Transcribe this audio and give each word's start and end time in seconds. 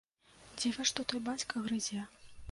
Дзіва 0.61 0.85
што 0.91 1.05
той 1.11 1.21
бацька 1.27 1.61
грызе. 1.67 2.01